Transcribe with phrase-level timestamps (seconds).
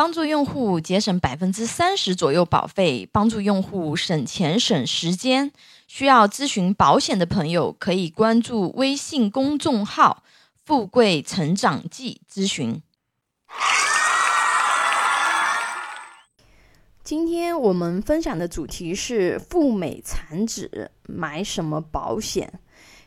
[0.00, 5.52] 帮助用户节省百分之三十左右保费，帮助用户省钱省时间。
[5.86, 10.22] 需要咨询保险的朋友，可以关注微信公众号
[10.64, 12.80] “富贵成长记”咨询。
[17.04, 22.58] 今天我们分享的主题是赴美产子买什么保险？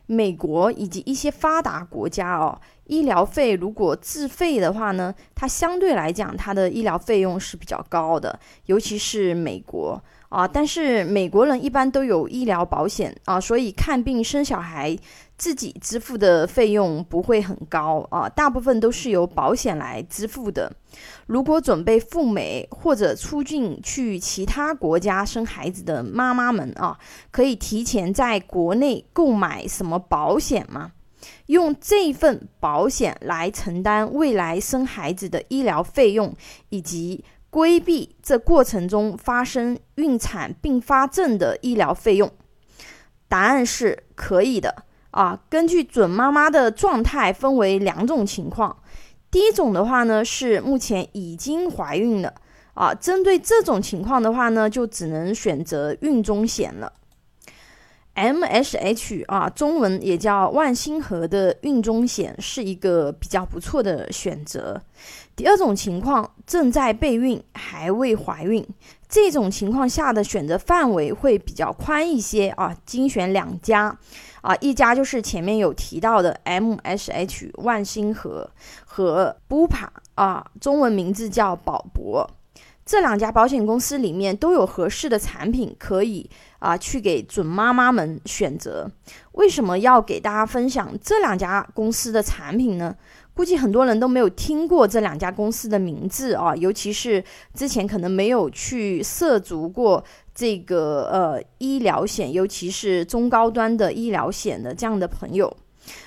[0.06, 2.62] 美国以及一些发达国家哦。
[2.86, 10.48] 医疗费如果自费的话呢，它相对来讲它的医疗费用是比较高的，尤其是美国啊。
[10.48, 14.98] 但是美国人一般都有医疗保险啊，所以看病生小孩。
[15.36, 20.72] 自己支付的费用不会很高啊，大部分都是由保险来支付的。
[21.26, 26.98] 如果准备赴美或者出境去其他国家生孩子的妈妈们啊，
[27.30, 30.92] 可以提前在国内购买什么保险吗？
[31.46, 36.34] 用这份保险来承担未来生孩子的医疗费用，
[36.70, 42.32] 以及规避这过程中发生孕产并发症的医疗费用。
[43.28, 44.84] 答案是可以的。
[45.12, 48.76] 啊，根据准妈妈的状态分为两种情况。
[49.30, 52.34] 第一种的话呢，是目前已经怀孕了
[52.74, 52.96] 啊。
[52.96, 56.92] 针对这种情况的话呢，就只能选择孕中险了。
[58.16, 64.82] MSH 啊，中文也叫万星河的孕中险是一个比较不错的选择。
[65.36, 68.64] 第二种情况，正在备孕还未怀孕，
[69.10, 73.98] 这种情况下的选择范围会比较宽一些啊，精选两家。
[74.42, 78.50] 啊，一家就是前面有提到的 MSH 万星河
[78.86, 82.30] 和 Bupa 啊，中文名字叫宝博，
[82.86, 88.90] 这两家保险公司里面都有合适的产品可以啊去给准妈妈们选择。
[89.34, 92.96] 为什么要给大家分享这两家公司的产品呢？
[93.36, 97.24] 估计很多人都没有听过这两家公司的名字啊，尤其是
[97.56, 100.04] 之前可能没有去涉足过。
[100.36, 105.56] 这个呃医疗险，尤其是中高端的医疗险的这样的朋友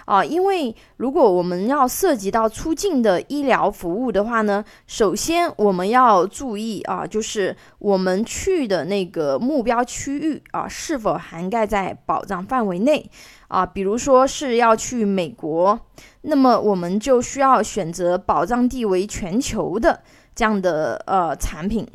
[0.05, 13.11] 啊，因为如果我们要涉及到出境的医疗服务的话呢，首先我们要注意啊，就是我们去的那个目标区域啊，是否涵盖在保障范围内
[13.49, 13.67] 啊？
[13.67, 15.79] 比如说是要去美国，
[16.23, 20.03] 那么我们就需要选择保障地为全球的
[20.35, 21.87] 这样的呃产品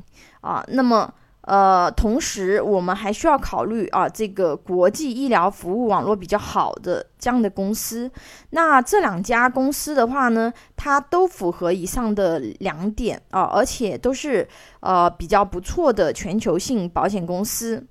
[0.42, 1.14] 啊，那么。
[1.42, 8.10] 呃，同时我们还需要考虑啊，这个国际医疗服务网络比较好的这样的公司。
[8.52, 14.48] 那这两家公司的话呢，它都符合以上的两点啊，而且都是
[14.82, 17.88] 呃比较不错的全球性保险公司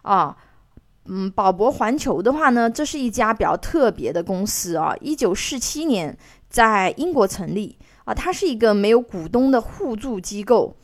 [0.00, 0.34] 啊。
[1.04, 6.16] 嗯，保博环球的话呢，这是一家比较特别的公司啊，一九四七年
[6.48, 10.74] 在英国成立啊，它是一个没有股东的互助机构，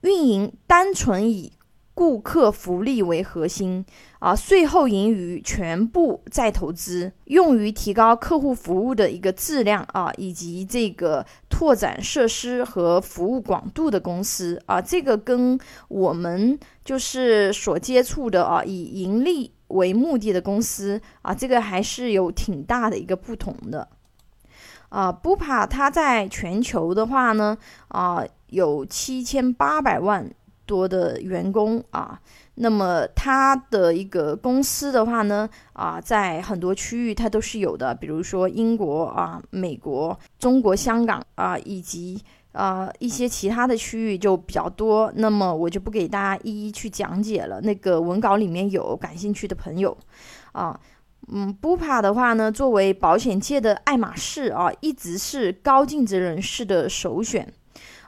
[0.00, 1.52] 运营单纯以。
[1.98, 3.84] 顾客福利为核心
[4.20, 15.58] 啊，税后盈余全部再投资，用于提高客户服务的一个质量啊，以及这个拓展设施和服务广度的公司啊，这个跟
[15.88, 23.88] 我们就是所接触的啊，以盈利为目的的公司啊，这个还是有挺大的一个不同的
[24.90, 25.10] 啊。
[25.10, 27.58] 不怕它在全球的话呢
[27.88, 30.30] 啊，有七千八百万。
[30.68, 32.20] 多的员工啊，
[32.56, 45.10] 那么它的一个公司的话呢，啊，在很多区域它都是有的，比如说英国啊、美国、中国香港啊，以及啊一些其他的区域就比较多。
[45.16, 49.96] 那么我就不给大家一一去讲解了，那个文稿里面有感兴趣的朋友
[50.52, 50.78] 啊，
[51.32, 57.50] 嗯，，Bupa 的话呢，作为保险界的爱马仕啊，一直是高净值人士的首选。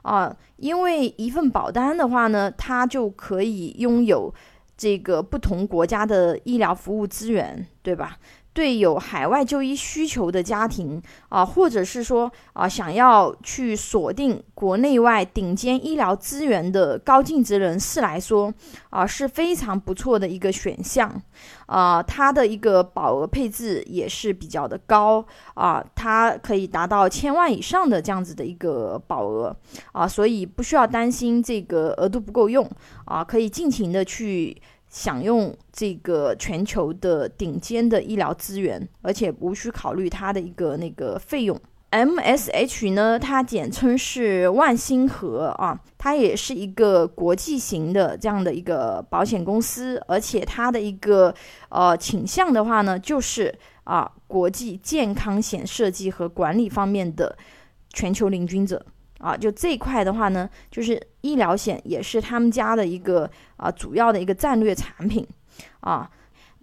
[0.03, 4.33] 啊，因为一份保单的话呢，它就可以拥有
[4.77, 8.19] 这个不同国家的医疗服务资源，对吧？
[8.53, 18.53] 对有海外就医需求的家庭啊，或者是说啊，想要去锁定国内外顶尖医疗资源的高净值人士来说
[18.91, 21.23] 啊，是非常不错的一个选项
[21.67, 22.03] 啊。
[22.03, 25.25] 它的一个保额配置也是比较的高
[25.55, 29.57] 啊，它可以达到千万以上的这样子的一个保额
[29.93, 32.69] 啊，所以不需要担心这个额度不够用
[33.05, 34.61] 啊，可以尽情的去。
[34.91, 41.59] 享用这个全球的顶尖的医疗资源，而且无需考虑它的一个那个费用。
[41.93, 51.35] MSH 呢，它简称是万星河啊，它也是一个国际型的这样的一个保险公司，而且它的一个
[51.69, 53.53] 呃倾向的话呢，就是
[53.83, 57.37] 啊国际健康险设计和管理方面的
[57.93, 58.87] 全球领军者
[59.21, 65.27] 啊，就这一块的话呢，就是医疗险也是他们家的一个啊主要的一个战略产品
[65.81, 66.11] 啊。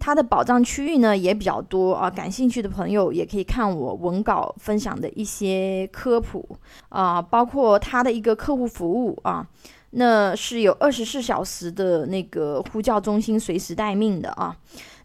[0.00, 6.56] 它的保障区域呢也比较多啊，感兴趣的朋友也可以看我文稿分享的一些科普
[6.88, 9.44] 啊，包括它的一个客户服务啊，
[9.90, 14.56] 那是有二十四小时的那个呼叫中心随时待命的啊。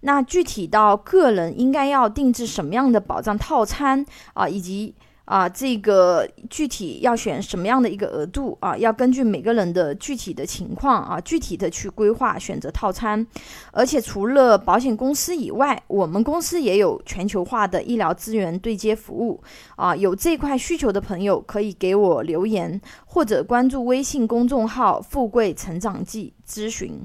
[0.02, 4.94] 那具体到个人应该要定制什么样的保障套餐啊，以及。
[5.26, 8.78] 啊，这个具体要选什么样的一个额度啊？
[8.78, 13.26] 要根据每个人的具体的情况啊，具体的去规划选择套餐。
[13.72, 19.42] 而且除了保险公司以外，我们公司也有全球化的医疗资源对接服务
[19.78, 19.96] 啊。
[19.96, 27.00] 有这块需求的朋友可以给我留言，或者关注微信公众号“富贵成长记”咨询。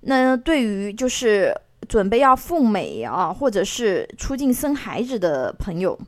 [0.00, 1.54] 那对于就是
[1.86, 5.98] 准备要赴美啊，或者是出境生孩子的朋友。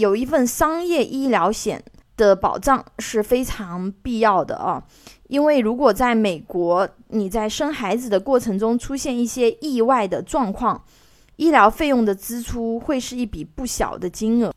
[0.00, 1.82] 有一份商业医疗险
[2.16, 4.82] 的保障是非常必要的啊，
[5.28, 10.82] 因为如果在美国你在生孩子的过程中出现一些意外的状况，
[11.36, 14.52] 医疗费用的支出会是一笔不小的金额。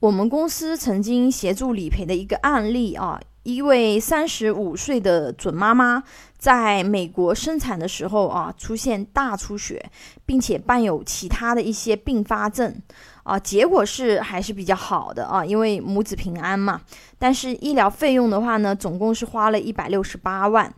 [0.00, 6.02] 我们公司曾经协助理赔的一个案例啊，一位三十五岁的准妈妈
[6.36, 9.90] 在美国生产的时候啊，出现大出血，
[10.26, 12.74] 并且伴有其他的一些并发症。
[13.22, 16.80] 啊，结果是还是比较好的啊，因为母子平安嘛。
[17.18, 20.72] 但是医疗费用的话呢，总共是花了一百六十八万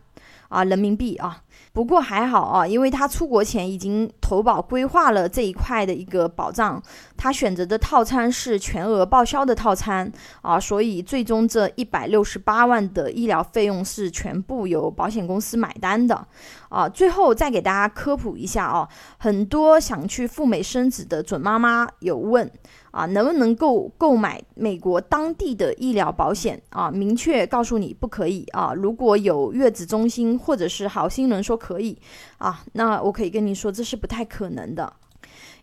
[0.49, 1.41] 啊人民币啊。
[1.73, 6.79] 不过还好啊，因为他出国前已经投保规划了这一块的一个保障，
[7.17, 10.11] 他选择的套餐是全额报销的套餐
[10.43, 16.27] 啊，所以最终这一百六十八万的医疗费用是全部由保险公司买单的
[16.73, 16.89] 啊。
[16.89, 22.51] 最后再给大家科普一下啊，很多想去赴美生子的准妈妈有问。
[22.91, 26.91] 啊，能不能够购买美国当地的医疗保险啊？
[26.91, 28.71] 明确告诉你不可以啊！
[28.75, 31.97] 如果有月子中心或者是好心人说可以
[32.37, 34.93] 啊，那我可以跟你说这是不太可能的，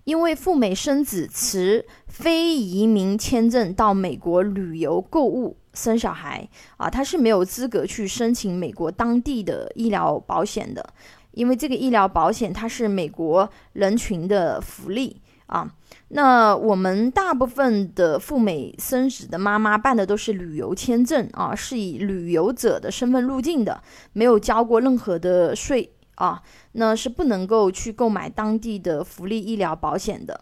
[0.02, 10.84] 因为赴美生子持非移民签证到美国旅游、购物、生小孩啊，他是没有资格去申请美国当地的医疗保险的，
[11.32, 15.70] 因为这个医疗保险它是美国人群的福利啊。
[16.08, 23.80] 那我们大部分的赴美生子的妈妈办的都是旅游签证啊，是以旅游者的身份入境的，
[24.12, 30.40] 没有交过任何的税啊，那是不能够去购买当地的福利医疗保险的。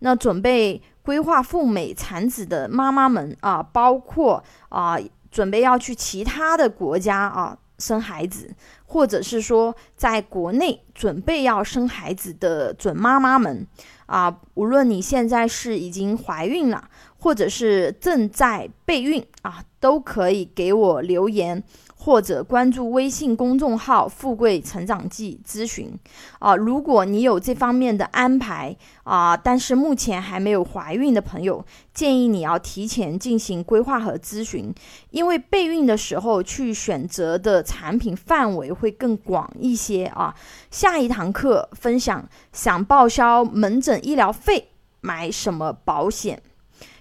[0.00, 4.98] 那准备规划赴美产子的妈妈们啊，包括啊
[5.30, 8.52] 准备要去其他的国家啊生孩子，
[8.86, 13.64] 或者是说在国内准备要生孩子的准妈妈们。
[14.06, 21.62] 啊，无论你现在是已经怀孕了，或者是正在备孕啊，都可以给我留言。
[21.98, 25.92] 或者关注微信公众号“富贵成长记”咨询
[26.38, 34.72] 啊，如果你有这方面的安排啊，但是目前还没有怀孕的朋友，建议你要提前进行规划和咨询，
[35.10, 40.32] 因为备孕的时候去选择的产品范围会更广一些啊。
[40.70, 44.68] 下一堂课分享，想报销门诊医疗费，
[45.00, 46.40] 买什么保险？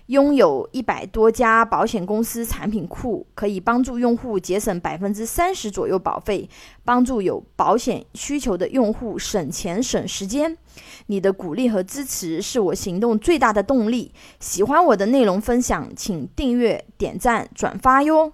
[0.08, 6.48] 拥有一百多家保险公司产品库，可以帮助用户节省百分之三十左右保费，
[6.84, 10.56] 帮助有保险需求的用户省钱省时间。
[11.08, 14.12] 你的鼓励和支持是我行动最大的动力。
[14.40, 18.34] 喜欢我的内容分享，请订阅、点赞、转发哟。